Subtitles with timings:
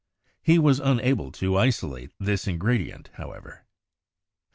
[0.41, 3.67] He was unable to isolate this ingredient, however.